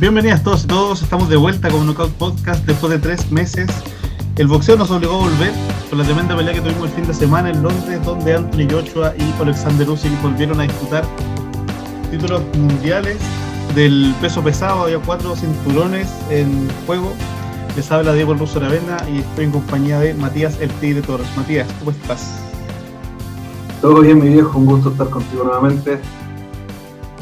[0.00, 3.68] Bienvenidas todos y todos, estamos de vuelta con Knockout Podcast después de tres meses.
[4.36, 5.52] El boxeo nos obligó a volver
[5.90, 9.12] con la tremenda pelea que tuvimos el fin de semana en Londres, donde Anthony Joshua
[9.18, 11.04] y Alexander Usyk volvieron a disputar
[12.10, 13.18] títulos mundiales
[13.74, 14.84] del peso pesado.
[14.84, 17.12] Había cuatro cinturones en juego.
[17.76, 21.28] Les habla Diego Russo Aravena y estoy en compañía de Matías El Tigre Torres.
[21.36, 22.38] Matías, ¿cómo estás?
[23.82, 26.00] Todo bien, mi viejo, un gusto estar contigo nuevamente.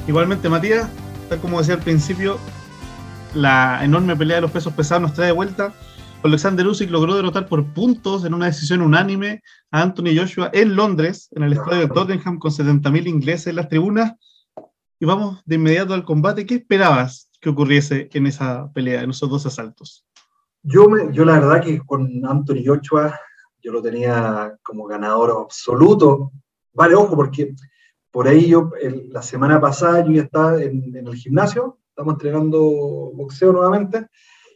[0.06, 0.86] Igualmente, Matías,
[1.28, 2.38] tal como decía al principio,
[3.34, 5.72] la enorme pelea de los pesos pesados nos trae de vuelta.
[6.22, 11.28] Alexander Usyk logró derrotar por puntos en una decisión unánime a Anthony Joshua en Londres,
[11.32, 14.14] en el estadio de Tottenham, con 70.000 ingleses en las tribunas.
[14.98, 16.44] Y vamos de inmediato al combate.
[16.44, 20.04] ¿Qué esperabas que ocurriese en esa pelea, en esos dos asaltos?
[20.62, 23.14] Yo, me, yo la verdad que con Anthony Joshua
[23.62, 26.32] yo lo tenía como ganador absoluto.
[26.72, 27.54] Vale, ojo, porque
[28.10, 28.72] por ahí yo
[29.10, 32.60] la semana pasada yo ya estaba en el gimnasio estamos entrenando
[33.12, 34.06] boxeo nuevamente,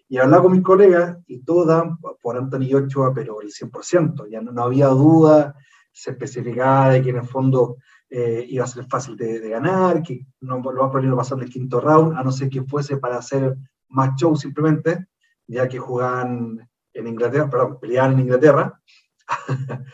[0.09, 4.41] y hablaba con mis colegas y todos daban por Anthony Ochoa, pero el 100%, ya
[4.41, 5.53] no, había duda,
[5.91, 10.25] se especificaba de que en el fondo eh, iba a ser fácil de, ganar, que
[10.43, 13.17] no lo va a poder pasar el quinto round, a no ser que fuese para
[13.17, 13.57] hacer
[13.89, 15.07] más show simplemente,
[15.49, 18.81] ya que jugaban en Inglaterra, perdón, peleaban en Inglaterra.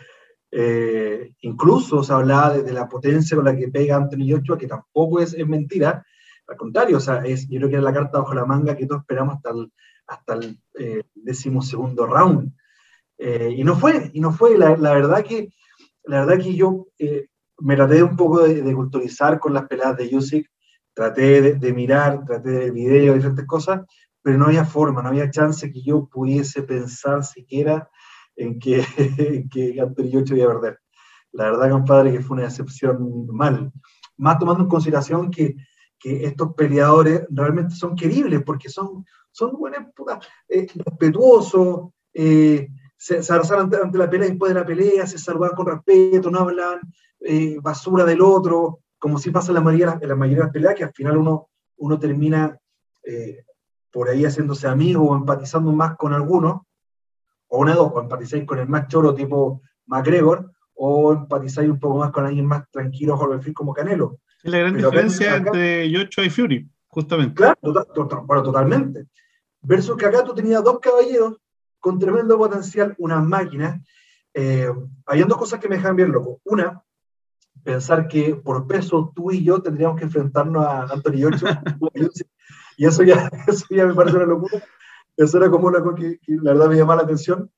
[0.51, 5.21] eh, incluso se hablaba de, la potencia con la que pega Anthony Ochoa, que tampoco
[5.21, 6.05] es, es mentira,
[6.49, 8.87] al contrario, o sea, es, yo creo que era la carta bajo la manga que
[8.87, 9.73] todos esperamos hasta el,
[10.07, 12.53] hasta el eh, décimo segundo round.
[13.19, 14.57] Eh, y no fue, y no fue.
[14.57, 15.53] La, la, verdad que,
[16.05, 20.09] la verdad que yo eh, me traté un poco de, culturizar con las peladas de
[20.09, 20.51] Yusik,
[20.95, 23.83] traté de, mirar, traté de videos, diferentes cosas,
[24.23, 27.91] pero no había forma, no había chance que yo pudiese pensar siquiera
[28.37, 28.85] en que,
[29.19, 30.79] en que Anthony Yocho iba a perder.
[31.33, 33.71] La verdad, compadre, que fue una decepción mal.
[34.17, 35.57] Más tomando en consideración que
[35.99, 39.89] que estos peleadores realmente son queribles porque son, son buenos,
[40.49, 45.67] eh, respetuosos, eh, se, se ante, la pelea después de la pelea, se saludan con
[45.67, 46.81] respeto, no hablan
[47.21, 50.53] eh, basura del otro, como si pasa en la mayoría, en la mayoría de las
[50.53, 52.59] peleas, que al final uno, uno termina
[53.05, 53.45] eh,
[53.93, 56.67] por ahí haciéndose amigo o empatizando más con alguno,
[57.49, 61.79] o una de dos, o empatizáis con el más choro tipo McGregor, o empatizáis un
[61.79, 64.19] poco más con alguien más tranquilo, Jorge como Canelo.
[64.49, 67.35] Es la gran diferencia entre Yocho y Fury, justamente.
[67.35, 67.59] Claro,
[67.95, 69.07] tota-, bueno, totalmente.
[69.61, 71.37] Versus que acá tú tenías dos caballeros
[71.79, 73.79] con tremendo potencial, unas máquinas.
[74.33, 74.71] Eh,
[75.27, 76.41] dos cosas que me dejan bien loco.
[76.45, 76.83] Una,
[77.63, 81.47] pensar que por peso tú y yo tendríamos que enfrentarnos a Anthony Yocho.
[82.79, 84.63] y eso ya, eso ya me parece una locura.
[85.15, 87.51] Eso era como una cosa que, la verdad me llamaba la atención.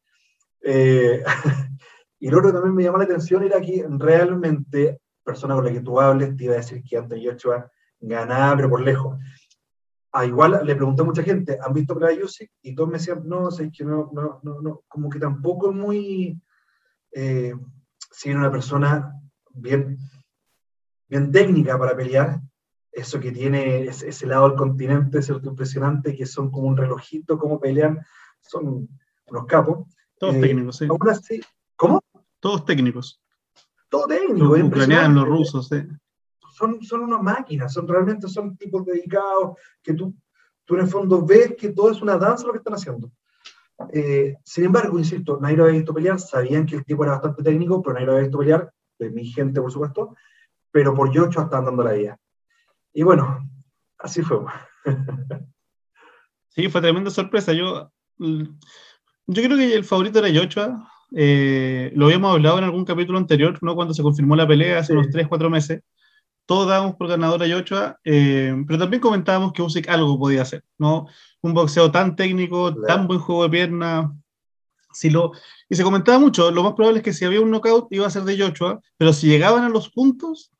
[0.62, 1.22] Eh,
[2.18, 5.72] y lo otro que también me llamó la atención era que realmente persona con la
[5.72, 7.70] que tú hables te iba a decir que Anthony Joshua
[8.00, 9.18] ganaba, pero por lejos.
[10.12, 12.50] A igual le pregunté a mucha gente, ¿han visto Playa Yusik?
[12.62, 15.76] Y todos me decían, no, sé que no, no, no, no, como que tampoco es
[15.76, 16.42] muy,
[17.12, 17.54] eh,
[18.10, 19.14] si una persona
[19.50, 19.98] bien,
[21.08, 22.40] bien técnica para pelear,
[22.90, 27.38] eso que tiene ese, ese lado del continente, es impresionante, que son como un relojito,
[27.38, 28.04] como pelean,
[28.40, 28.88] son
[29.28, 29.86] unos capos.
[30.18, 31.40] Todos eh, técnicos, sí.
[31.76, 32.02] ¿Cómo?
[32.40, 33.22] Todos técnicos
[33.90, 34.56] todo técnico.
[34.56, 35.70] Los ucranianos, los rusos,
[36.54, 40.14] Son, son unas máquinas, son realmente son tipos dedicados que tú,
[40.64, 43.10] tú en el fondo ves que todo es una danza lo que están haciendo.
[43.92, 47.42] Eh, sin embargo, insisto, nadie lo había visto pelear, sabían que el tipo era bastante
[47.42, 50.14] técnico, pero nadie lo había visto pelear, de mi gente, por supuesto,
[50.70, 52.18] pero por Yocho estaban dando la vida.
[52.92, 53.48] Y bueno,
[53.98, 54.38] así fue.
[56.48, 57.52] sí, fue tremenda sorpresa.
[57.52, 60.78] Yo, yo creo que el favorito era Yocho,
[61.12, 63.74] eh, lo habíamos hablado en algún capítulo anterior, ¿no?
[63.74, 65.82] cuando se confirmó la pelea hace unos 3, 4 meses.
[66.46, 70.64] Todos dábamos por ganador a Yochoa, eh, pero también comentábamos que Usyk algo podía hacer,
[70.78, 71.06] ¿no?
[71.42, 74.12] Un boxeo tan técnico, tan buen juego de pierna.
[74.92, 75.30] Si lo,
[75.68, 78.10] y se comentaba mucho, lo más probable es que si había un knockout iba a
[78.10, 80.50] ser de Yochoa, pero si llegaban a los puntos,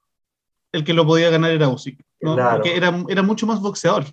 [0.71, 2.37] el que lo podía ganar era Usyk, ¿no?
[2.37, 4.05] Porque era, era mucho más boxeador.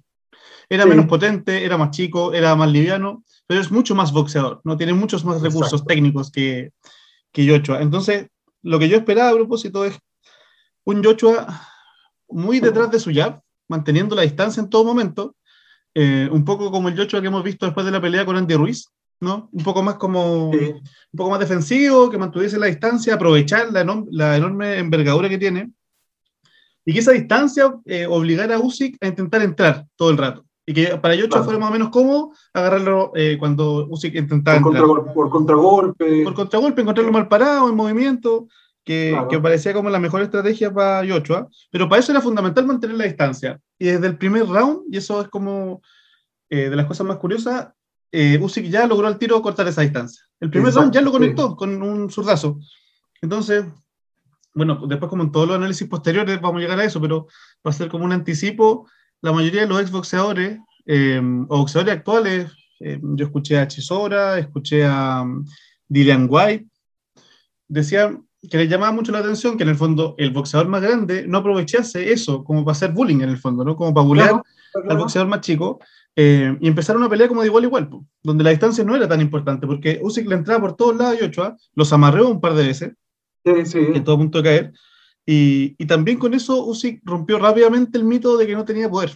[0.70, 4.76] Era menos potente, era más chico, era más liviano, pero es mucho más boxeador, ¿no?
[4.76, 6.72] Tiene muchos más recursos técnicos que,
[7.32, 7.82] que Joshua.
[7.82, 8.28] Entonces,
[8.64, 9.98] lo que yo esperaba a propósito es
[10.84, 11.48] un Joshua
[12.28, 15.36] muy detrás de su jab, manteniendo la distancia en todo momento,
[15.94, 18.56] eh, un poco como el Joshua que hemos visto después de la pelea con Andy
[18.56, 19.50] Ruiz, ¿no?
[19.52, 20.82] Un poco más como, un
[21.16, 25.72] poco más defensivo, que mantuviese la distancia, aprovechar la, la enorme envergadura que tiene,
[26.86, 30.47] y que esa distancia eh, obligara a Usyk a intentar entrar todo el rato.
[30.70, 34.76] Y que para Yocho fuera más o menos cómodo agarrarlo eh, cuando Usyk intentaba por,
[34.76, 35.14] entrar.
[35.14, 36.24] por contragolpe.
[36.26, 38.50] Por contragolpe, encontrarlo mal parado, en movimiento,
[38.84, 42.98] que, que, parecía como la mejor estrategia para Joshua, pero para eso era fundamental mantener
[42.98, 43.60] la distancia.
[43.80, 45.82] Y desde el primer round, y eso es como
[46.50, 47.70] eh, de las cosas más curiosas,
[48.12, 50.24] eh, Usyk ya logró al tiro cortar esa distancia.
[50.40, 52.60] El primer round ya lo conectó con un zurdazo.
[53.22, 53.66] Entonces,
[54.54, 57.28] bueno, después como en todos los análisis posteriores vamos a llegar a eso, pero
[57.66, 58.88] va a ser como un anticipo.
[59.22, 64.86] La mayoría de los exboxeadores eh, o boxeadores actuales, eh, yo escuché a Chisora, escuché
[64.86, 65.46] a um,
[65.88, 66.68] Dylan White,
[67.68, 71.28] decían que les llamaba mucho la atención que en el fondo el boxeador más grande
[71.28, 73.76] no aprovechase eso como para hacer bullying en el fondo, ¿no?
[73.76, 74.42] Como para bullear
[74.88, 75.80] al boxeador más chico
[76.16, 77.90] eh, y empezaron una pelea como de igual a igual,
[78.24, 81.26] donde la distancia no era tan importante porque Usyk le entraba por todos lados y
[81.26, 82.94] Ochoa los amarreó un par de veces,
[83.44, 83.80] sí, sí.
[83.94, 84.74] en todo punto de caer,
[85.28, 89.16] y, y, también con eso Usyk rompió rápidamente el mito de que no tenía poder,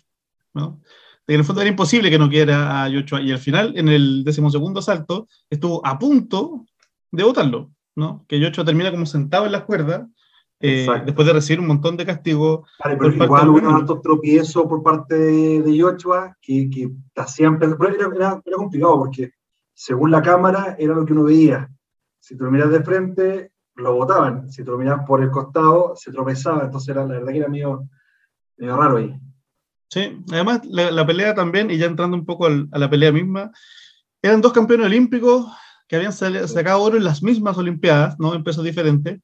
[0.53, 0.81] ¿no?
[1.25, 3.73] De que en el fondo era imposible que no quiera a Ochoa y al final,
[3.75, 6.65] en el decimosegundo asalto, estuvo a punto
[7.11, 7.71] de votarlo.
[7.95, 8.25] ¿no?
[8.27, 10.07] Que Yocho termina como sentado en las cuerdas,
[10.59, 12.69] eh, después de recibir un montón de castigos.
[12.83, 17.57] pero igual hubo un alto tropiezo por parte de, de Yochoa que, que hacían.
[17.57, 19.31] Pero era, era, complicado porque,
[19.73, 21.67] según la cámara, era lo que uno veía.
[22.19, 24.51] Si tú lo miras de frente, lo botaban.
[24.51, 26.63] Si tú lo por el costado, se tropezaba.
[26.63, 27.87] Entonces, era, la verdad que era medio,
[28.57, 29.19] medio raro ahí.
[29.89, 33.51] Sí, además la, pelea también, y ya entrando un poco a la pelea misma,
[34.21, 35.47] eran dos campeones olímpicos
[35.87, 38.33] que habían sacado oro en las mismas Olimpiadas, ¿no?
[38.33, 39.19] En pesos diferentes.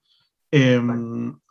[0.52, 0.82] Eh,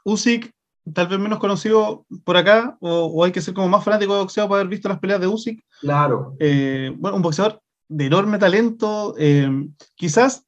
[0.04, 0.52] Usyk,
[0.92, 4.46] tal vez menos conocido por acá, o, hay que ser como más fanático de boxeo
[4.46, 5.64] para haber visto las peleas de Usyk.
[5.80, 6.36] Claro.
[6.38, 9.48] Eh, bueno, un boxeador de enorme talento, eh,
[9.94, 10.45] quizás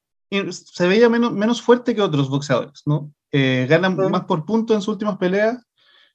[0.50, 3.12] se veía menos, menos fuerte que otros boxeadores, ¿no?
[3.32, 5.62] Eh, ganan más por punto en sus últimas peleas.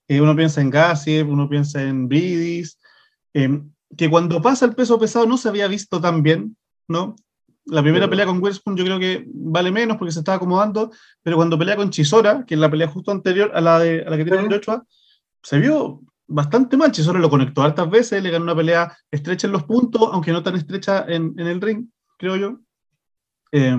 [0.09, 2.79] uno piensa en Gassiev, uno piensa en Bridis,
[3.33, 6.57] que cuando pasa el peso pesado no se había visto tan bien,
[6.87, 7.15] ¿no?
[7.65, 11.37] La primera pelea con Witherspoon yo creo que vale menos porque se estaba acomodando, pero
[11.37, 14.17] cuando pelea con Chisora, que es la pelea justo anterior a la, de, a la
[14.17, 14.49] que tiene sí.
[14.49, 14.85] Joshua,
[15.41, 16.91] se vio bastante mal.
[16.91, 20.43] Chisora lo conectó hartas veces, le ganó una pelea estrecha en los puntos, aunque no
[20.43, 21.87] tan estrecha en, en el ring,
[22.17, 22.59] creo yo.
[23.55, 23.77] Eh,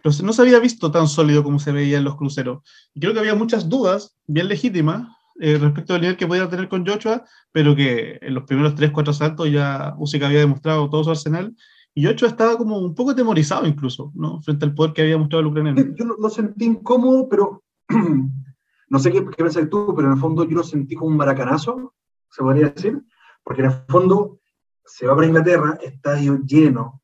[0.00, 2.62] pero no se había visto tan sólido como se veía en los cruceros.
[2.94, 5.08] Y creo que había muchas dudas, bien legítimas,
[5.40, 9.12] eh, respecto al nivel que podía tener con Joshua, pero que en los primeros 3-4
[9.12, 11.52] saltos ya Usyk había demostrado todo su arsenal
[11.94, 14.40] y Ocho estaba como un poco temorizado incluso, ¿no?
[14.42, 15.94] Frente al poder que había mostrado el ucraniano.
[15.96, 17.64] Yo lo, sentí incómodo, pero
[18.88, 21.16] no sé qué, qué pensás tú, pero en el fondo yo lo sentí como un
[21.16, 21.94] maracanazo,
[22.30, 23.02] se podría decir,
[23.42, 24.38] porque en el fondo
[24.84, 27.02] se va para Inglaterra, estadio lleno,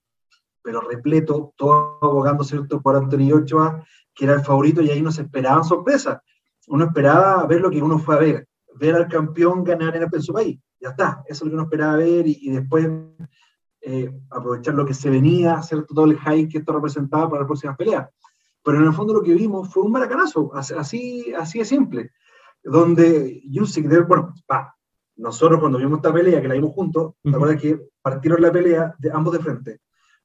[0.65, 2.81] pero repleto, todo abogando ¿cierto?
[2.81, 3.85] por Antonio Ochoa,
[4.15, 6.19] que era el favorito, y ahí no se esperaban sorpresas.
[6.69, 10.33] Uno esperaba ver lo que uno fue a ver, ver al campeón ganar en, su
[10.33, 10.59] país.
[10.81, 12.89] Ya está, eso es lo que uno esperaba ver, y, y después
[13.83, 17.47] eh, aprovechar lo que se venía, hacer todo el hype que esto representaba para las
[17.47, 18.09] próximas peleas.
[18.63, 22.11] Pero en el fondo lo que vimos fue un maracanazo, así, así de simple,
[22.63, 24.33] donde Usyk, bueno,
[25.17, 27.13] nosotros cuando vimos esta pelea, que la vimos juntos.
[27.23, 29.81] ¿te que partieron la pelea de ambos de frente?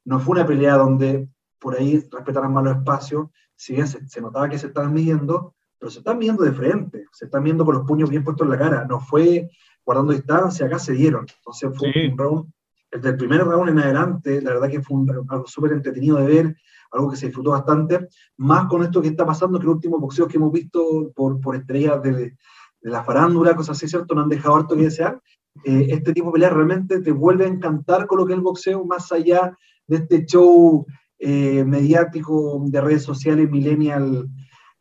[0.09, 1.29] No fue una pelea donde
[1.59, 5.53] por ahí respetaran más los espacios, si bien se, se, notaba que se estaban midiendo,
[5.77, 8.51] pero se están viendo de frente, se están viendo con los puños bien puestos en
[8.51, 9.51] la cara, no fue
[9.85, 11.27] guardando distancia, acá se dieron.
[11.37, 12.07] Entonces fue sí.
[12.07, 12.51] un round
[12.91, 16.25] desde el primer round en adelante, la verdad que fue un, algo súper entretenido de
[16.25, 16.55] ver,
[16.91, 18.07] algo que se disfrutó bastante,
[18.37, 21.55] más con esto que está pasando, que los últimos boxeos que hemos visto por, por
[21.55, 22.35] estrellas de, de,
[22.81, 24.15] la farándula, cosas así, ¿cierto?
[24.15, 25.21] No han dejado harto que desear.
[25.65, 28.43] Eh, este tipo de peleas realmente te vuelve a encantar con lo que es el
[28.43, 29.55] boxeo, más allá
[29.89, 30.85] de este show
[31.17, 34.29] eh, mediático de redes sociales, millennial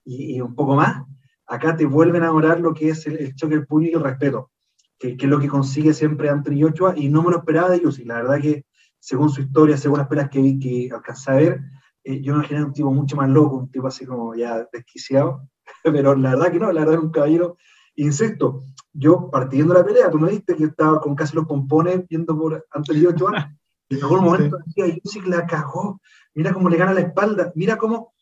[0.04, 1.04] y, y, un poco más.
[1.46, 4.04] Acá te vuelven a enamorar lo que es el, el choque del puño y el
[4.04, 4.50] respeto
[4.98, 7.98] que, es lo que consigue siempre Anthony Ochoa, y no me lo esperaba de ellos,
[7.98, 8.64] y la verdad que
[8.98, 11.60] según su historia, según las pelas que vi que alcancé a ver,
[12.04, 15.48] eh, yo me imaginé un tipo mucho más loco, un tipo así como ya desquiciado,
[15.84, 17.56] pero la verdad que no, la verdad era un caballero,
[17.94, 22.36] insisto, yo partiendo la pelea, tú me viste que estaba con casi los pompones viendo
[22.36, 23.06] por Anthony y
[23.88, 24.62] en algún momento sí.
[24.66, 26.00] decía, Yusik la cagó,
[26.35, 28.12] mira cómo le gana la espalda, mira cómo,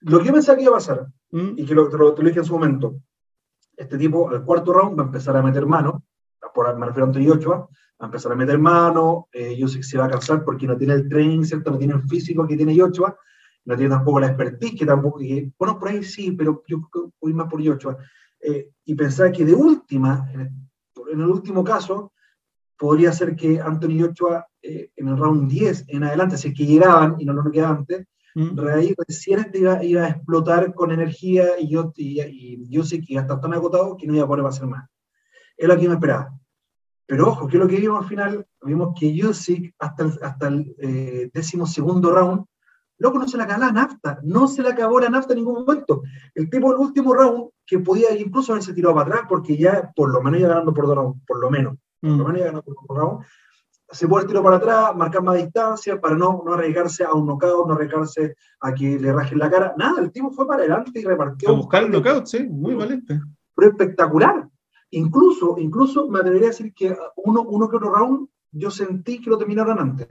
[0.00, 1.54] lo que yo pensaba que iba a pasar, mm.
[1.56, 2.96] y que lo, te, lo, te lo dije en su momento,
[3.76, 6.04] este tipo al cuarto round va a empezar a meter mano,
[6.54, 7.68] por, me refiero a Ochoa, va
[8.00, 11.08] a empezar a meter mano, eh, que se va a cansar porque no tiene el
[11.08, 11.70] training, ¿cierto?
[11.70, 13.16] No tiene el físico que tiene Yochoa,
[13.66, 16.88] no tiene tampoco la expertise que tampoco, que, bueno, por ahí sí, pero yo
[17.20, 17.98] voy más por Yochoa.
[18.40, 20.40] Eh, y pensaba que de última, en
[21.08, 22.12] el, último caso,
[22.84, 26.66] podría ser que Antonio Ochoa eh, en el round 10 en adelante, si es que
[26.66, 28.60] llegaban y no lo quedaba antes, mm.
[28.68, 33.14] ahí recién iba, iba, a explotar con energía y yo, y, y yo sé que
[33.14, 34.86] iba a estar tan agotado que no iba a poder hacer más.
[35.56, 36.38] Es lo que me esperaba.
[37.06, 40.74] Pero ojo, que lo que vimos al final, vimos que Yusik hasta el, hasta el
[40.78, 42.44] eh, décimo segundo round
[42.98, 45.64] Loco, no se le acabó la nafta, no se le acabó la nafta en ningún
[45.64, 46.02] momento.
[46.34, 50.12] El tipo, el último round, que podía incluso haberse tirado para atrás, porque ya por
[50.12, 52.32] lo menos iba ganando por dos rounds, por lo menos, por lo mm.
[52.32, 53.24] menos por
[53.90, 57.68] se puede tirar para atrás, marcar más distancia para no, no arriesgarse a un knockout,
[57.68, 59.74] no arriesgarse a que le rajen la cara.
[59.76, 61.50] Nada, el tipo fue para adelante y repartió.
[61.50, 63.20] A buscar el knockout, sí, muy valiente.
[63.54, 64.48] Pero espectacular.
[64.90, 69.30] Incluso, incluso me atrevería a decir que uno, uno que otro round yo sentí que
[69.30, 70.08] lo terminaron antes.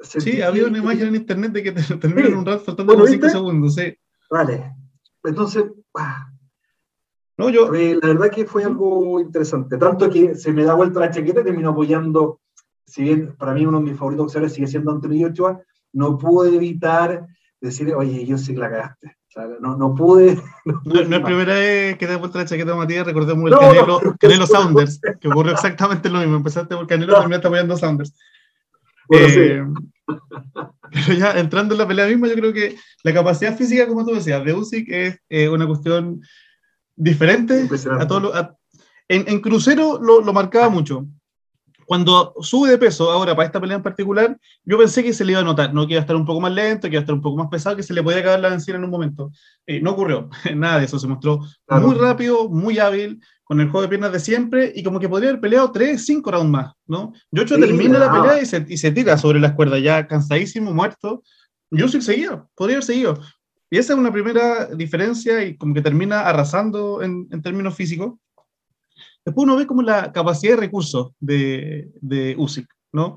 [0.00, 3.74] sí, había una imagen en internet de que terminan un round faltando unos 5 segundos,
[3.74, 3.96] sí.
[4.30, 4.74] Vale.
[5.22, 6.30] Entonces, ah,
[7.36, 7.70] no, yo...
[7.70, 11.44] la verdad que fue algo interesante, tanto que se me da vuelta la chaqueta y
[11.44, 12.40] termino apoyando,
[12.86, 15.60] si bien para mí uno de mis favoritos boxeadores sigue siendo Antonio Ochoa,
[15.92, 17.26] no pude evitar
[17.60, 19.16] decir, oye, yo sí la cagaste.
[19.28, 20.38] O sea, no, no pude.
[20.84, 23.06] No, es la primera vez que te da vuelta la chaqueta, Matías.
[23.06, 26.36] Recordemos el Canelo, Canelo Saunders, que ocurrió exactamente lo mismo.
[26.36, 28.14] Empezaste por Canelo, terminaste apoyando a Saunders.
[29.10, 29.62] Eh,
[30.06, 34.14] pero ya entrando en la pelea misma, yo creo que la capacidad física, como tú
[34.14, 36.22] decías, de Usyk es eh, una cuestión
[36.96, 38.34] diferente a todos
[39.08, 41.06] en, en, crucero lo, lo, marcaba mucho.
[41.86, 45.32] Cuando sube de peso, ahora para esta pelea en particular, yo pensé que se le
[45.32, 47.02] iba a notar, no que iba a estar un poco más lento, que iba a
[47.02, 49.30] estar un poco más pesado, que se le podía acabar la vencida en un momento.
[49.66, 53.82] Eh, no ocurrió, nada de eso, se mostró muy rápido, muy hábil, con el juego
[53.82, 57.12] de piernas de siempre, y como que podría haber peleado 3, 5 rounds más, ¿no?
[57.30, 61.22] Yocho termina la pelea y se, y se, tira sobre las cuerdas, ya cansadísimo, muerto.
[61.70, 63.18] Yo sí seguía, podría haber seguido,
[63.74, 68.14] y esa es una primera diferencia y como que termina arrasando en, en términos físicos.
[69.24, 73.16] Después uno ve como la capacidad de recursos de, de Usyk, ¿no?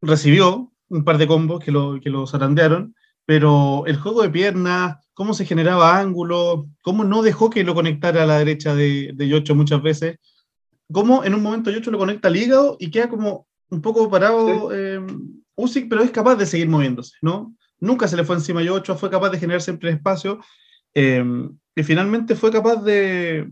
[0.00, 2.94] Recibió un par de combos que lo, que lo zarandearon,
[3.26, 8.22] pero el juego de piernas, cómo se generaba ángulo, cómo no dejó que lo conectara
[8.22, 10.16] a la derecha de, de Yocho muchas veces,
[10.90, 14.72] cómo en un momento Yocho lo conecta al hígado y queda como un poco parado
[14.72, 14.98] eh,
[15.56, 17.54] Usyk, pero es capaz de seguir moviéndose, ¿no?
[17.80, 20.40] Nunca se le fue encima a Ochoa, fue capaz de generar siempre espacio
[20.94, 21.24] eh,
[21.74, 23.48] y finalmente fue capaz de,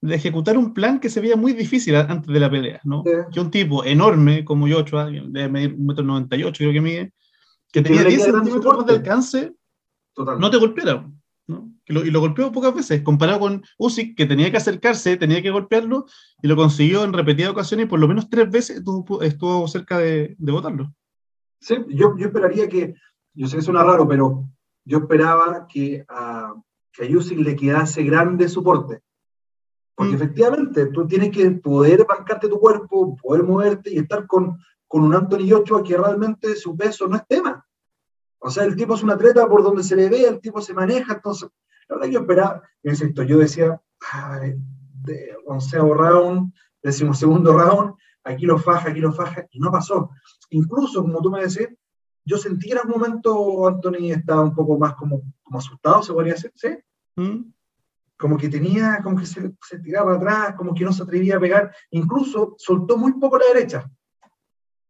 [0.00, 3.04] de, ejecutar un plan que se veía muy difícil antes de la pelea, ¿no?
[3.32, 6.80] Que un tipo enorme como Ochoa, de medir un metro noventa y ocho creo que
[6.80, 7.12] mide,
[7.72, 9.52] que tenía 10 centímetros más de alcance,
[10.16, 11.08] no te golpeara,
[11.46, 11.72] ¿no?
[11.86, 15.42] Y lo, y lo, golpeó pocas veces, comparado con Usyk, que tenía que acercarse, tenía
[15.42, 16.06] que golpearlo,
[16.42, 19.98] y lo consiguió en repetidas ocasiones, y por lo menos tres veces estuvo, estuvo cerca
[19.98, 20.92] de, de botarlo.
[21.60, 22.94] Sí, yo, yo esperaría que
[23.34, 24.44] yo sé que suena raro, pero
[24.84, 26.54] yo esperaba que a,
[26.92, 29.02] que a le quedase grande soporte.
[29.94, 30.16] Porque mm.
[30.16, 35.14] efectivamente, tú tienes que poder bancarte tu cuerpo, poder moverte y estar con, con un
[35.14, 37.66] Anthony Ochoa que realmente su peso no es tema.
[38.38, 40.74] O sea, el tipo es un atleta por donde se le ve, el tipo se
[40.74, 41.48] maneja, entonces,
[41.88, 43.80] la verdad yo esperaba, insisto, yo decía,
[45.04, 50.10] de onceavo round, decimosegundo round, aquí lo faja, aquí lo faja, y no pasó.
[50.50, 51.68] Incluso, como tú me decís,
[52.24, 56.12] yo sentí que en algún momento Anthony estaba un poco más como, como asustado, se
[56.12, 56.78] podría decir, ¿sí?
[57.16, 57.52] ¿Mm?
[58.16, 61.40] Como que tenía, como que se, se, tiraba atrás, como que no se atrevía a
[61.40, 63.90] pegar, incluso soltó muy poco la derecha,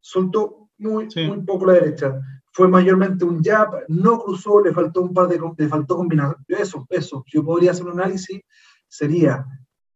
[0.01, 2.21] soltó muy, muy poco la derecha.
[2.53, 6.87] Fue mayormente un jab, no cruzó, le faltó un par de, le faltó combinar, eso,
[6.91, 8.43] eso, yo podría hacer un análisis,
[8.87, 9.47] sería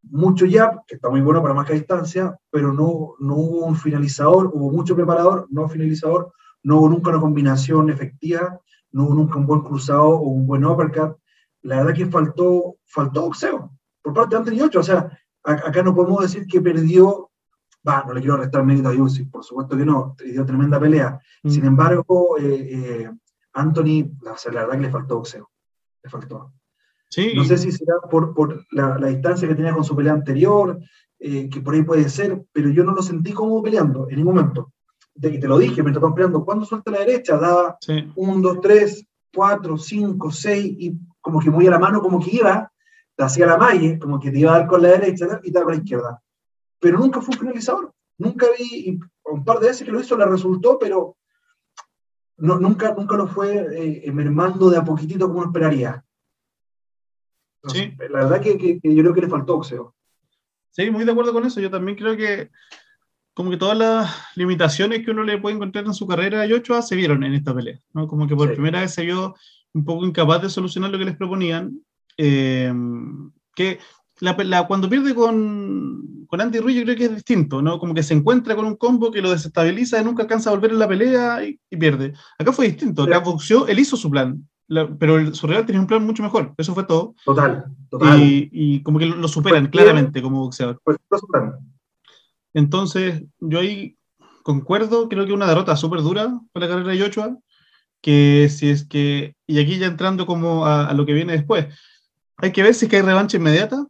[0.02, 4.50] mucho jab, que está muy bueno para marcar distancia, pero no, no hubo un finalizador,
[4.54, 6.32] hubo mucho preparador, no finalizador,
[6.66, 10.64] no hubo nunca una combinación efectiva, no hubo nunca un buen cruzado o un buen
[10.64, 11.16] uppercut.
[11.62, 13.70] La verdad que faltó, faltó boxeo
[14.02, 14.80] por parte de Anthony Ocho.
[14.80, 17.30] O sea, acá no podemos decir que perdió,
[17.86, 21.20] va, no le quiero restar mérito a Yussi, por supuesto que no, dio tremenda pelea.
[21.44, 21.50] Mm.
[21.50, 23.10] Sin embargo, eh, eh,
[23.52, 25.48] Anthony, la, verdad que le faltó boxeo,
[26.02, 26.52] le faltó.
[27.08, 27.32] Sí.
[27.36, 30.80] No sé si será por, por la, la, distancia que tenía con su pelea anterior,
[31.20, 34.34] eh, que por ahí puede ser, pero yo no lo sentí como peleando en ningún
[34.34, 34.72] momento
[35.22, 37.36] y te lo dije, me estaba peleando, ¿cuándo suelta la derecha?
[37.38, 37.78] Daba
[38.14, 42.36] 1, 2, 3, 4, 5, 6, y como que muy a la mano, como que
[42.36, 42.70] iba,
[43.14, 45.62] te hacía la malla, como que te iba a dar con la derecha y te
[45.62, 46.22] con la izquierda.
[46.78, 47.92] Pero nunca fue un finalizador.
[48.18, 51.16] Nunca vi, un par de veces que lo hizo le resultó, pero
[52.38, 56.04] no, nunca, nunca lo fue eh, mermando de a poquitito como esperaría.
[57.68, 57.94] sí.
[58.10, 59.94] La verdad que, que, que, yo creo que le faltó boxeo.
[60.70, 61.60] Sí, muy de acuerdo con eso.
[61.60, 62.50] Yo también creo que
[63.36, 66.80] como que todas las limitaciones que uno le puede encontrar en su carrera a Ochoa
[66.80, 68.08] se vieron en esta pelea, ¿no?
[68.08, 69.34] Como que por primera vez se vio
[69.74, 71.78] un poco incapaz de solucionar lo que les proponían.
[72.16, 72.72] Eh,
[73.54, 73.78] que
[74.20, 77.78] la, cuando pierde con, con Andy Ruiz yo creo que es distinto, ¿no?
[77.78, 80.70] Como que se encuentra con un combo que lo desestabiliza y nunca alcanza a volver
[80.70, 82.14] en la pelea y, pierde.
[82.38, 84.48] Acá fue distinto, acá boxeó, él hizo su plan,
[84.98, 87.14] pero el, su tenía un plan mucho mejor, eso fue todo.
[87.22, 88.18] Total, total.
[88.18, 90.80] Y, y como que lo, superan claramente como boxeador.
[90.82, 90.96] Pues,
[92.56, 93.98] entonces, yo ahí
[94.42, 97.36] concuerdo, creo que una derrota súper dura para la carrera de Joshua,
[98.00, 101.66] que si es que, y aquí ya entrando como a, lo que viene después,
[102.38, 103.86] hay que ver si es que hay revancha inmediata,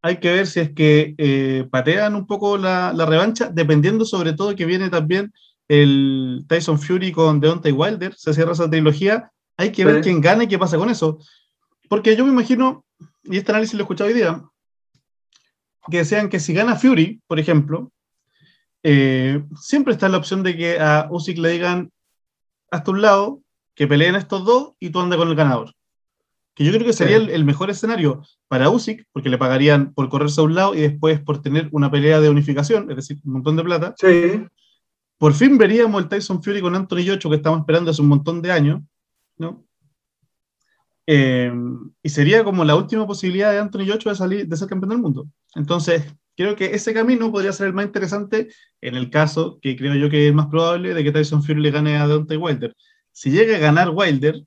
[0.00, 4.32] hay que ver si es que eh, patean un poco la, la, revancha, dependiendo sobre
[4.32, 5.30] todo que viene también
[5.68, 10.44] el Tyson Fury con Deontay Wilder, se cierra esa trilogía, hay que ver quién gana
[10.44, 11.18] y qué pasa con eso.
[11.90, 12.86] Porque yo me imagino,
[13.24, 14.42] y este análisis lo he escuchado hoy día,
[15.90, 17.92] que decían que si gana Fury, por ejemplo,
[18.82, 21.92] eh, siempre está la opción de que a Usyk le digan
[22.70, 23.40] hasta un lado,
[23.74, 25.74] que peleen estos dos y tú andas con el ganador.
[26.54, 30.40] Que yo creo que sería el, mejor escenario para Usyk, porque le pagarían por correrse
[30.40, 33.56] a un lado y después por tener una pelea de unificación, es decir, un montón
[33.56, 33.94] de plata.
[33.96, 34.46] Sí.
[35.16, 38.42] Por fin veríamos el Tyson Fury con Anthony Yocho que estamos esperando hace un montón
[38.42, 38.82] de años,
[39.38, 39.64] ¿no?
[41.06, 41.52] Eh,
[42.02, 44.98] y sería como la última posibilidad de Anthony Yocho de salir, de ser campeón del
[44.98, 45.26] mundo.
[45.54, 46.04] Entonces,
[46.36, 48.48] creo que ese camino podría ser el más interesante
[48.80, 51.70] en el caso que creo yo que es más probable de que Tyson Fury le
[51.70, 52.74] gane a Deontay Wilder.
[53.10, 54.42] Si llega a ganar Wilder,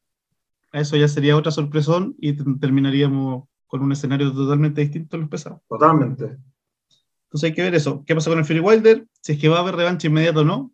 [0.72, 5.62] eso ya sería otra sorpresón y terminaríamos con un escenario totalmente distinto a los pesados.
[5.68, 6.38] Totalmente.
[7.26, 8.04] Entonces hay que ver eso.
[8.06, 9.06] ¿Qué pasa con el Fury Wilder?
[9.22, 10.72] Si es que va a haber revancha inmediata o no.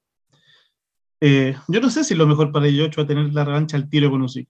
[1.19, 3.89] Eh, yo no sé si lo mejor para ellos va a tener la revancha al
[3.89, 4.47] tiro con Usyk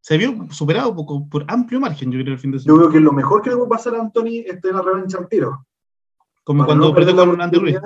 [0.00, 2.74] se vio superado por, por, amplio margen, yo creo, el fin de semana.
[2.74, 5.18] Yo creo que lo mejor que le puede pasar a Anthony es tener la revancha
[5.18, 5.66] al tiro.
[6.42, 7.78] Como cuando no perdió con Andy Ruiz.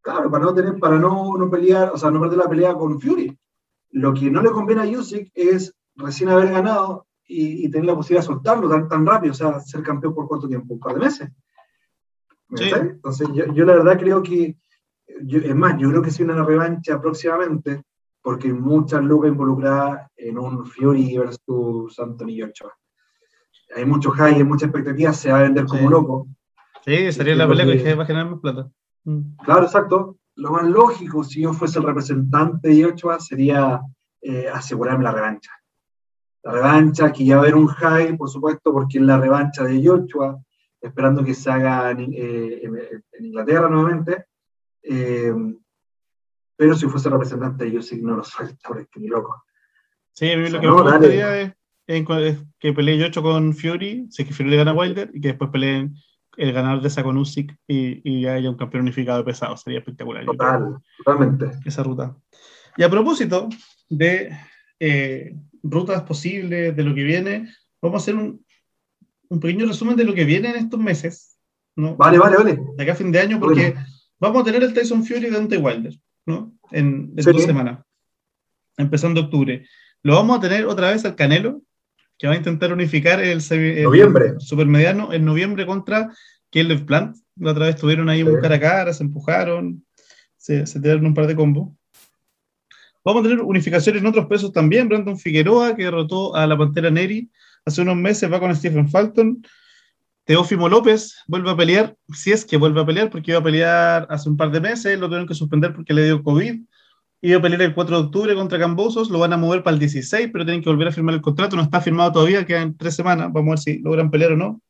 [0.00, 3.00] Claro, para no tener, para no, no, pelear, o sea, no perder la pelea con
[3.00, 3.36] Fury.
[3.90, 8.22] Lo que no le conviene a Usyk es recién haber ganado y, tener la posibilidad
[8.22, 11.00] de soltarlo tan, tan rápido, o sea, ser campeón por cuánto tiempo, un par de
[11.00, 11.28] meses.
[12.54, 12.70] Sí.
[12.72, 14.56] Entonces, yo, yo, la verdad creo que,
[15.06, 17.82] es más, yo creo que si una revancha próximamente,
[18.26, 22.76] porque hay muchas lucas involucradas en un Fury versus Anthony Joshua.
[23.76, 26.26] Hay mucho hype, hay mucha expectativa, se va a vender como loco.
[26.84, 28.68] Sí, sería la pelea que va a generar más plata.
[29.04, 29.36] Mm.
[29.44, 30.16] Claro, exacto.
[30.34, 33.80] Lo más lógico, si yo fuese el representante de Joshua, sería
[34.20, 35.52] eh, asegurarme la revancha.
[36.42, 39.62] La revancha, que ya va a haber un hype, por supuesto, porque es la revancha
[39.62, 40.36] de Joshua,
[40.80, 42.60] esperando que se haga en, eh,
[43.20, 44.24] Inglaterra nuevamente.
[44.82, 45.32] Eh,
[46.56, 49.44] pero si fuese representante yo sí no lo suelto, porque ni loco.
[50.12, 51.52] Sí, a mí lo que me gustaría es,
[52.58, 55.28] que pelee Yocho con Fury, si es que Fury le gana a Wilder, y que
[55.28, 55.94] después peleen
[56.36, 59.56] el ganador de esa con Usyk y, y haya un campeón unificado pesado.
[59.56, 60.24] Sería espectacular.
[60.24, 61.50] Total, totalmente.
[61.64, 62.16] Esa ruta.
[62.76, 63.48] Y a propósito
[63.88, 64.36] de
[64.78, 68.44] eh, rutas posibles, de lo que viene, vamos a hacer un,
[69.28, 71.38] un, pequeño resumen de lo que viene en estos meses.
[71.74, 71.96] ¿no?
[71.96, 72.58] Vale, vale, vale.
[72.76, 73.74] De acá a fin de año, porque
[74.18, 75.94] vamos a tener el Tyson Fury de Dante Wilder.
[76.26, 76.52] ¿No?
[76.72, 77.84] En, dos semanas,
[78.76, 79.66] empezando octubre.
[80.02, 81.62] Lo vamos a tener otra vez al Canelo,
[82.18, 83.38] que va a intentar unificar el,
[83.82, 84.34] noviembre.
[84.38, 86.10] supermediano en noviembre contra
[86.50, 87.16] Caleb Plant.
[87.36, 89.84] La otra vez tuvieron ahí un cara a cara, se empujaron,
[90.36, 91.72] se, se tiraron un par de combos.
[93.04, 94.88] Vamos a tener unificaciones en otros pesos también.
[94.88, 97.30] Brandon Figueroa, que derrotó a la Pantera Neri
[97.64, 99.42] hace unos meses, va con Stephen Falton.
[100.26, 104.08] Teófimo López vuelve a pelear, si es que vuelve a pelear, porque iba a pelear
[104.10, 106.62] hace un par de meses, lo tuvieron que suspender porque le dio COVID.
[107.22, 109.78] Iba a pelear el 4 de octubre contra Cambosos, lo van a mover para el
[109.78, 112.96] 16, pero tienen que volver a firmar el contrato, no está firmado todavía, quedan tres
[112.96, 114.60] semanas, vamos a ver si logran pelear o no.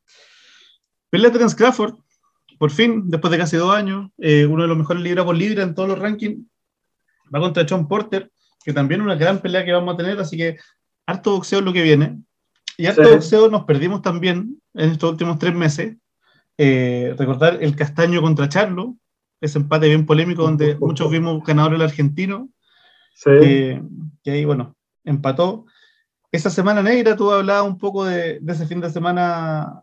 [1.09, 1.95] Pelea Terence Crawford,
[2.59, 5.63] por fin, después de casi dos años, eh, uno de los mejores libra por libra
[5.63, 6.45] en todos los rankings,
[7.33, 8.31] va contra John Porter,
[8.63, 10.57] que también una gran pelea que vamos a tener, así que
[11.07, 12.19] harto boxeo es lo que viene.
[12.77, 15.97] Y harto boxeo nos perdimos también en estos últimos tres meses.
[16.57, 18.95] Eh, recordar el Castaño contra Charlo,
[19.41, 22.49] ese empate bien polémico donde muchos vimos ganador el argentino,
[23.13, 23.29] sí.
[23.29, 23.81] Eh,
[24.23, 25.65] que ahí, bueno, empató.
[26.31, 29.81] Esa semana negra tú hablabas un poco de, de, ese fin de semana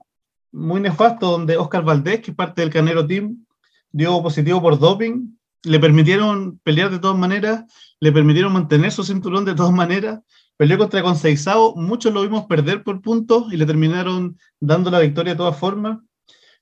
[0.53, 3.45] muy nefasto donde Oscar Valdés, que es parte del Canero Team,
[3.91, 7.65] dio positivo por doping, le permitieron pelear de todas maneras,
[8.01, 10.21] le permitieron mantener su cinturón de todas maneras,
[10.57, 15.33] Peleó contra Conceizao, muchos lo vimos perder por puntos y le terminaron dando la victoria
[15.33, 15.99] de todas formas.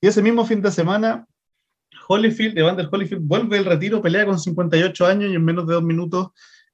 [0.01, 1.27] Y ese mismo fin de semana,
[2.07, 5.83] Holyfield, Evander Holyfield, vuelve el retiro, pelea con 58 años y en menos de dos
[5.83, 6.29] minutos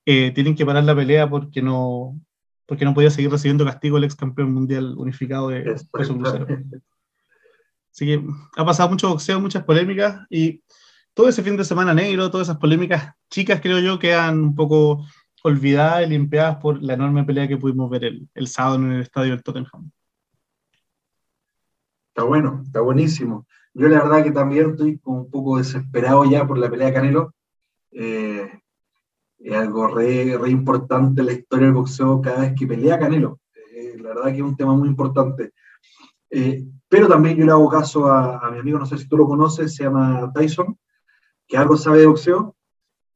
[0.06, 2.20] eh, tienen que parar la pelea porque no,
[2.66, 6.48] porque no podía seguir recibiendo castigo el ex campeón mundial unificado de peso crucero.
[7.92, 8.24] Así que
[8.56, 10.64] ha pasado mucho boxeo, muchas polémicas y
[11.14, 14.56] todo ese fin de semana negro, todas esas polémicas chicas creo yo que han un
[14.56, 15.06] poco
[15.44, 19.32] olvidadas y limpiadas por la enorme pelea que pudimos ver el, sábado en el estadio
[19.32, 19.92] del Tottenham.
[22.10, 23.48] Está bueno, está buenísimo.
[23.74, 27.34] Yo la verdad que también estoy un poco desesperado ya por la pelea de Canelo.
[27.92, 28.60] Eh,
[29.40, 33.40] es algo re, re, importante en la historia del boxeo cada vez que pelea Canelo.
[33.74, 35.54] Eh, la verdad que es un tema muy importante.
[36.30, 39.16] Eh, pero también yo le hago caso a, a, mi amigo, no sé si tú
[39.16, 40.78] lo conoces, se llama Tyson,
[41.48, 42.56] que algo sabe de boxeo,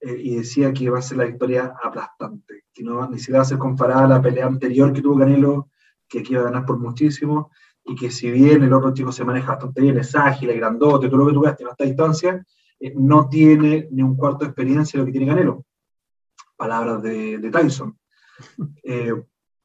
[0.06, 3.44] eh, y decía que iba a ser la victoria aplastante, que no ni siquiera va
[3.44, 5.70] a ser comparada a la pelea anterior que tuvo Canelo,
[6.10, 7.52] que aquí iba a ganar por muchísimo,
[7.86, 11.08] y que si bien el otro chico se maneja bastante bien, es ágil, es grandote,
[11.08, 12.46] todo lo que tú veas, tiene esta distancia,
[12.82, 15.64] eh, no tiene ni un cuarto de experiencia lo que tiene Canelo.
[16.58, 17.98] Palabras de, de Tyson.
[18.84, 19.14] Eh,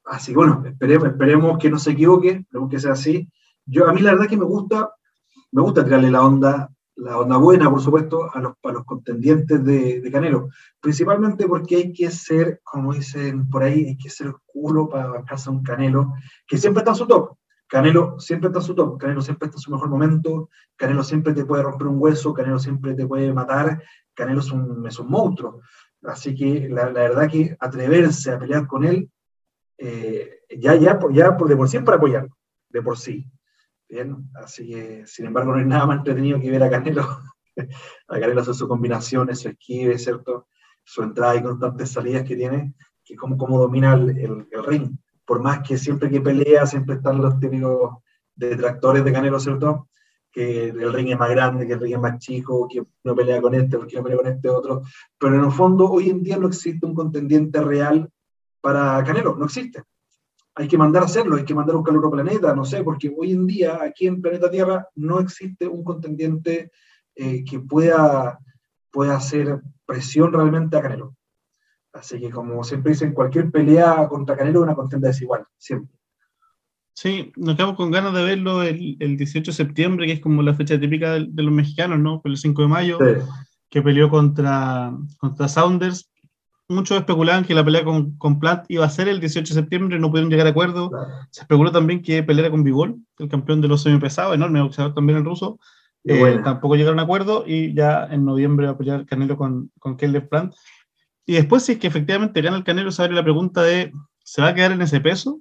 [0.05, 3.29] así que bueno, esperemos, esperemos que no se equivoque, esperemos que sea así.
[3.65, 4.93] Yo, a mí la verdad que me gusta,
[5.51, 9.65] me gusta tirarle la onda la onda buena, por supuesto, a los, a los contendientes
[9.65, 10.49] de, de, Canelo.
[10.81, 15.49] Principalmente porque hay que ser, como dicen por ahí, hay que ser culo para bancarse
[15.49, 16.15] a un Canelo,
[16.47, 17.37] que siempre está en su top.
[17.69, 21.35] Canelo siempre está en su top, Canelo siempre está en su mejor momento, Canelo siempre
[21.35, 23.83] te puede romper un hueso, Canelo siempre te puede matar,
[24.15, 25.61] Canelo es un, es un monstruo.
[26.03, 29.11] Así que la, verdad que atreverse a pelear con él,
[29.77, 32.37] eh, ya, ya, ya por de por sí para apoyarlo,
[32.71, 33.31] de por sí.
[33.89, 37.03] Bien, así que, sin embargo, no hay nada más entretenido que ver a Canelo,
[38.09, 40.47] a Canelo hacer sus combinaciones, su esquive, ¿cierto?
[40.85, 44.91] Su entrada y constantes salidas que tiene, que cómo, cómo domina el, el, el, ring.
[45.25, 47.97] Por más que siempre que pelea, siempre están los típicos
[48.35, 49.89] detractores de Canelo, ¿cierto?
[50.31, 53.41] Que el ring es más grande, que el ring es más chico, que no pelea
[53.41, 54.83] con este, porque no pelea con este otro.
[55.19, 58.11] Pero en el fondo, hoy en día no existe un contendiente real
[58.61, 59.83] para Canelo, no existe
[60.59, 63.15] hay que mandar a hacerlo, hay que mandar a buscar otro planeta, no sé, porque
[63.17, 66.73] hoy en día aquí en planeta Tierra no existe un contendiente
[67.15, 68.41] eh, que pueda,
[68.91, 71.15] pueda hacer presión realmente a Canelo.
[71.93, 75.97] Así que como siempre dicen, cualquier pelea contra Canelo es una contienda desigual, siempre.
[76.93, 80.43] Sí, nos quedamos con ganas de verlo el, el, 18 de septiembre, que es como
[80.43, 82.21] la fecha típica de, de los mexicanos, ¿no?
[82.25, 83.25] El 5 de mayo, sí.
[83.71, 86.11] que peleó contra, contra Saunders,
[86.69, 89.99] muchos especulaban que la pelea con, con, Plant iba a ser el 18 de septiembre,
[89.99, 90.91] no pudieron llegar a acuerdo.
[90.91, 91.09] Claro.
[91.31, 95.19] Se especuló también que peleara con Bigol, el campeón de los semipesados, enorme boxeador también
[95.19, 95.59] el ruso.
[96.05, 96.43] Eh, bueno.
[96.43, 100.29] Tampoco llegaron a acuerdo y ya en noviembre va a pelear Canelo con, con Caleb
[100.29, 100.55] Plant.
[101.27, 104.43] Y después, si es que efectivamente gana el Canelo, se abre la pregunta de: ¿se
[104.43, 105.41] va a quedar en ese peso?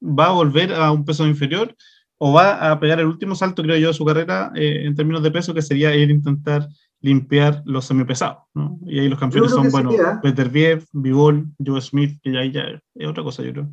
[0.00, 1.74] ¿Va a volver a un peso inferior?
[2.18, 5.22] ¿O va a pegar el último salto, creo yo, de su carrera eh, en términos
[5.22, 6.68] de peso, que sería ir a intentar
[7.00, 8.78] limpiar los semipesados, ¿no?
[8.86, 9.90] Y ahí los campeones son, bueno,
[10.22, 12.62] Peter Viev, Bivol, Joe Smith, que ahí ya
[12.94, 13.68] es otra cosa, yo creo.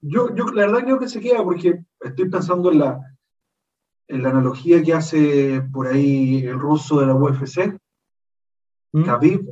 [0.00, 3.00] Yo, yo la verdad creo que se queda porque estoy pensando en la,
[4.08, 7.78] en la analogía que hace por ahí el ruso de la UFC,
[8.92, 9.02] ¿Mm?
[9.02, 9.50] Khabib,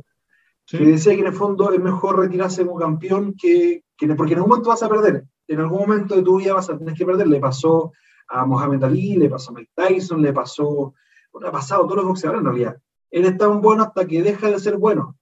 [0.65, 0.77] sí.
[0.77, 4.39] que decía que en el fondo es mejor retirarse como campeón que, que, porque en
[4.39, 7.05] algún momento vas a perder, en algún momento de tu vida vas a tener que
[7.05, 7.93] perder, le pasó
[8.27, 10.93] a Mohamed Ali, le pasó a Mike Tyson, le pasó,
[11.31, 14.21] bueno, ha pasado a todos los boxeadores en realidad él es tan bueno hasta que
[14.21, 15.17] deja de ser bueno.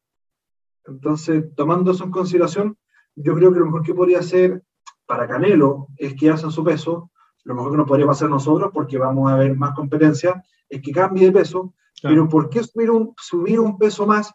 [0.86, 2.78] Entonces, tomando eso en consideración,
[3.16, 4.64] yo creo que lo mejor que podría hacer
[5.06, 7.12] para Canelo es que haga su peso,
[7.44, 10.92] lo mejor que nos podría pasar nosotros, porque vamos a ver más competencia, es que
[10.92, 12.16] cambie de peso, claro.
[12.16, 14.34] pero ¿por qué subir un, subir un peso más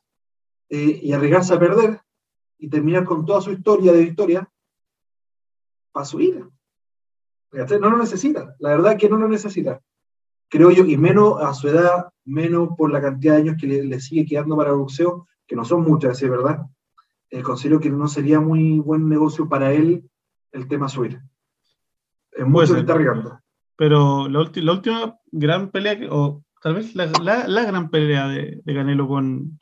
[0.69, 2.01] eh, y arriesgarse a perder
[2.59, 4.51] y terminar con toda su historia de victoria
[5.93, 6.49] para subir?
[7.53, 9.81] No lo necesita, la verdad que no lo necesita
[10.51, 13.85] creo yo, y menos a su edad, menos por la cantidad de años que le,
[13.85, 16.67] le sigue quedando para el boxeo, que no son muchas, es verdad,
[17.31, 20.05] eh, considero que no sería muy buen negocio para él
[20.53, 21.21] el tema subir.
[22.33, 23.41] Es mucho que está arriesgando.
[23.77, 28.61] Pero la, la, última gran pelea, o tal vez la, la, la gran pelea de,
[28.65, 29.61] de, Canelo con,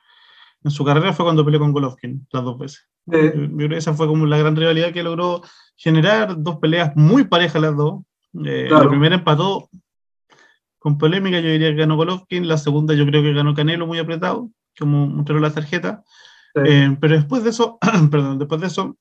[0.65, 2.89] en su carrera fue cuando peleó con Golovkin, las dos veces.
[3.13, 5.43] Eh, yo, yo creo que esa fue como la gran rivalidad que logró
[5.77, 8.03] generar, dos peleas muy parejas las dos.
[8.45, 8.85] Eh, claro.
[8.85, 9.71] La primera empató
[10.79, 13.99] con polémica, yo diría que ganó Golovkin, la segunda yo creo que ganó Canelo muy
[13.99, 16.05] apretado, como mostró la tarjeta,
[16.55, 16.61] sí.
[16.65, 17.79] eh, pero después de eso,
[18.11, 18.97] perdón, después de eso,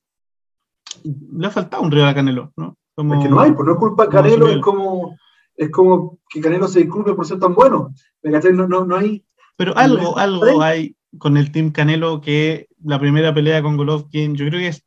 [1.04, 2.76] le ha faltado un rival a Canelo, ¿no?
[2.94, 5.16] Como, es que no hay, pues no es culpa de Canelo, es como,
[5.54, 7.92] es como que Canelo se disculpe por ser tan bueno,
[8.22, 9.24] no, no, no hay...
[9.58, 14.46] Pero algo, algo hay con el Team Canelo que la primera pelea con Golovkin, yo
[14.46, 14.84] creo que es,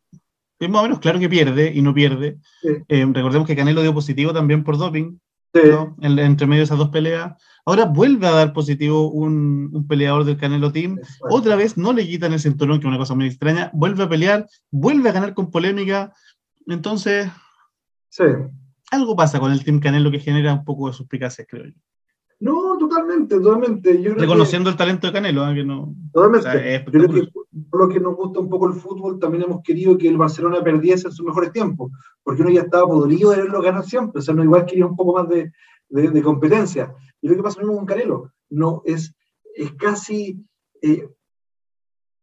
[0.59, 2.37] es más o menos claro que pierde y no pierde.
[2.61, 2.69] Sí.
[2.87, 5.19] Eh, recordemos que Canelo dio positivo también por doping,
[5.53, 5.59] Sí.
[5.69, 5.97] ¿no?
[5.99, 7.33] En, entre medio de esas dos peleas.
[7.65, 10.97] Ahora vuelve a dar positivo un, un peleador del Canelo Team.
[10.97, 11.35] Exacto.
[11.35, 13.69] Otra vez no le quitan el cinturón, que es una cosa muy extraña.
[13.73, 16.13] Vuelve a pelear, vuelve a ganar con polémica.
[16.67, 17.29] Entonces,
[18.07, 18.23] sí.
[18.91, 21.73] algo pasa con el Team Canelo que genera un poco de suspicacias, creo yo.
[22.39, 24.01] No, totalmente, totalmente.
[24.01, 25.55] Yo Reconociendo que, el talento de Canelo, ¿eh?
[25.55, 25.95] que no.
[26.11, 26.47] Totalmente.
[26.47, 27.29] O sea, yo creo que
[27.69, 30.63] por lo que nos gusta un poco el fútbol, también hemos querido que el Barcelona
[30.63, 31.91] perdiese en sus mejores tiempos,
[32.23, 34.95] porque uno ya estaba podrido de verlo ganar siempre, o sea, no igual quería un
[34.95, 35.51] poco más de,
[35.89, 36.93] de, de competencia.
[37.21, 39.13] Y lo que pasa mismo con Canelo, no, es,
[39.55, 40.43] es casi,
[40.81, 41.07] eh,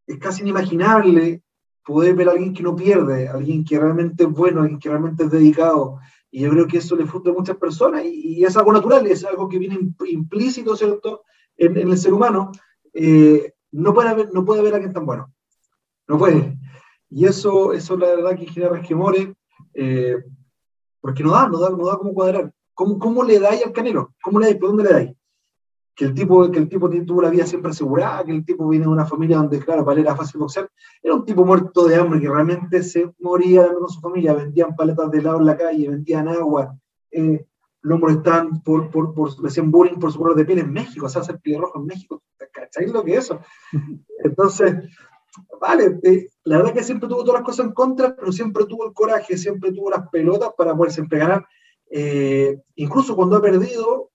[0.07, 1.43] es casi inimaginable
[1.85, 5.25] poder ver a alguien que no pierde, alguien que realmente es bueno, alguien que realmente
[5.25, 5.99] es dedicado,
[6.31, 9.25] y yo creo que eso le frustra a muchas personas y, es algo natural, es
[9.25, 11.23] algo que viene implícito, ¿cierto?,
[11.57, 12.53] en, en el ser humano.
[12.93, 15.33] Eh, no puede haber, no puede haber alguien tan bueno.
[16.07, 16.59] No puede.
[17.11, 19.29] Y eso, eso la verdad que genera resquemores,
[19.75, 20.17] eh,
[21.01, 22.53] porque no da, no da, no da como cuadrar.
[22.75, 24.15] ¿Cómo, cómo le dais al Canelo?
[24.23, 24.59] ¿Cómo le dais?
[24.59, 25.17] ¿Por dónde le dais?
[25.99, 28.85] Que el tipo, que el tipo tuvo la vida siempre asegurada, que el tipo viene
[28.85, 30.71] de una familia donde, claro, para él era fácil boxear.
[31.03, 34.33] Era un tipo muerto de hambre que realmente se moría con su familia.
[34.33, 36.79] Vendían paletas de helado en la calle, vendían agua.
[37.11, 37.45] Eh,
[37.83, 41.07] lo molestaban por, por, por, le hacían bullying por su color de piel en México,
[41.07, 42.23] o sea, hacer rojo en México.
[42.53, 43.41] ¿Cacháis lo que es eso?
[44.25, 44.75] Entonces,
[45.61, 48.87] vale, eh, la verdad que siempre tuvo todas las cosas en contra, pero siempre tuvo
[48.87, 51.47] el coraje, siempre tuvo las pelotas para poder siempre ganar.
[51.91, 54.11] Eh, incluso cuando ha perdido,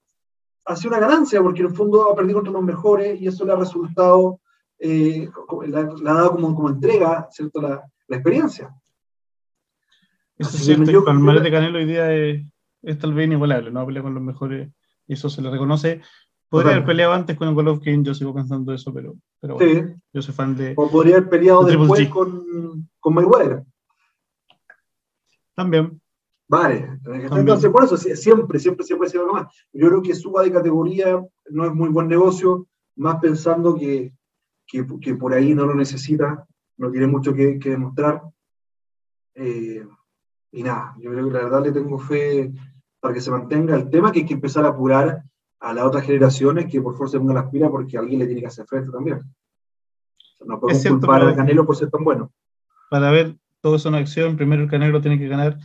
[0.66, 3.46] ha sido una ganancia, porque en el fondo ha perdido contra los mejores y eso
[3.46, 4.40] le ha resultado,
[4.80, 5.30] eh,
[5.68, 7.62] le, ha, dado como, como entrega, ¿cierto?
[7.62, 8.74] La, la experiencia.
[10.38, 12.46] Eso es cierto, yo, el de Canelo hoy día es,
[12.82, 14.70] es tal vez inigualable, no pelea con los mejores
[15.08, 16.02] y eso se le reconoce.
[16.50, 20.22] Podría haber peleado antes con el Golovkin, yo sigo pensando eso, pero, pero bueno, yo
[20.22, 20.74] soy fan de.
[20.78, 23.64] O podría haber peleado después con, con Mayweather.
[25.56, 26.00] También.
[26.48, 29.48] Vale, entonces por eso siempre, siempre se puede hacer algo más.
[29.72, 34.14] Yo creo que suba de categoría no es muy buen negocio, más pensando que,
[34.68, 36.46] que, que por ahí no lo necesita,
[36.78, 38.22] no tiene mucho que, que demostrar.
[39.36, 39.86] Eh,
[40.52, 42.54] y nada, yo creo que la verdad le tengo fe
[43.00, 45.24] para que se mantenga el tema, que hay que empezar a apurar
[45.60, 48.42] a las otras generaciones que por favor se pongan las pilas porque alguien le tiene
[48.42, 49.22] que hacer frente también.
[50.46, 52.32] no podemos culpar a Canelo por ser tan bueno.
[52.90, 55.58] Para ver todo eso en acción, primero el Canelo tiene que ganar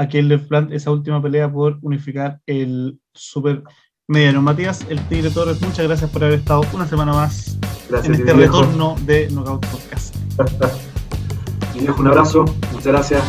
[0.00, 3.62] a le Plant esa última pelea por unificar el super
[4.08, 4.40] mediano.
[4.40, 7.58] Matías, el Tigre Torres, muchas gracias por haber estado una semana más
[8.02, 10.16] en este retorno de Knockout Podcast.
[11.74, 13.22] Mi viejo, un abrazo, muchas gracias.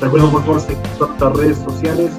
[0.00, 2.12] Recuerden por favor seguir nuestras redes sociales,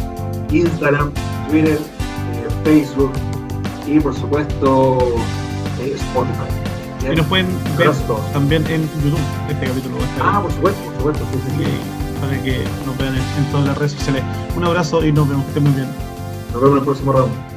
[0.52, 1.13] Instagram,
[1.50, 3.12] Twitter, eh, Facebook,
[3.88, 4.98] y por supuesto
[5.82, 7.10] eh, Spotify.
[7.10, 7.92] Y nos pueden ver
[8.34, 9.96] también en YouTube este capítulo.
[10.22, 11.26] Ah, por supuesto, por supuesto.
[11.58, 14.24] Sí, Para que nos vean en, todas las redes sociales.
[14.56, 15.44] Un abrazo y nos vemos.
[15.44, 15.90] Que estén muy bien.
[16.54, 17.53] Nos vemos en el próximo round.